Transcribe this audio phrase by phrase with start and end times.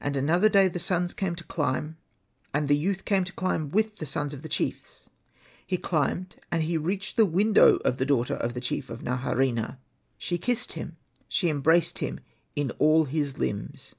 [0.00, 1.96] And another day the sons came to climb,
[2.52, 5.04] and the youth came to climb with the sons of the chiefs.
[5.64, 9.78] He climbed, and he reached the window of the daughter of the chief of Naharaina.
[10.18, 10.96] She kissed him,
[11.28, 12.18] she embraced him
[12.56, 13.94] in all his limbs.